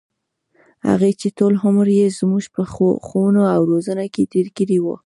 [0.89, 2.61] هغـې چـې ټـول عـمر يـې زمـوږ په
[3.07, 4.85] ښـوونه او روزنـه کـې تېـر کـړى و.